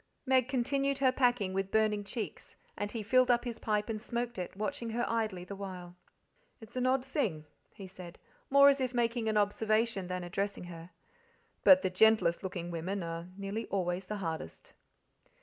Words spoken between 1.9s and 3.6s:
cheeks, and he filled up his